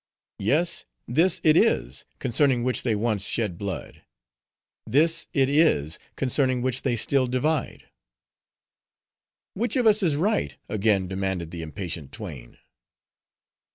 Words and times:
Yes; 0.39 0.85
this 1.07 1.39
it 1.43 1.55
is, 1.55 2.05
concerning 2.17 2.63
which 2.63 2.81
they 2.81 2.95
once 2.95 3.23
shed 3.27 3.59
blood. 3.59 4.01
This 4.87 5.27
it 5.31 5.47
is, 5.47 5.99
concerning 6.15 6.63
which 6.63 6.81
they 6.81 6.95
still 6.95 7.27
divide." 7.27 7.87
"Which 9.53 9.75
of 9.75 9.85
us 9.85 10.01
is 10.01 10.15
right?" 10.15 10.57
again 10.67 11.07
demanded 11.07 11.51
the 11.51 11.61
impatient 11.61 12.11
twain. 12.11 12.57